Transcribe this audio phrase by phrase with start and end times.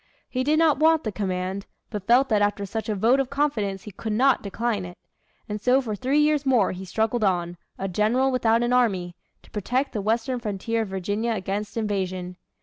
[0.27, 3.83] He did not want the command, but felt that after such a vote of confidence
[3.83, 4.97] he could not decline it.
[5.47, 9.51] And so for three years more he struggled on, a general without an army, to
[9.51, 12.37] protect the western frontier of Virginia against invasion.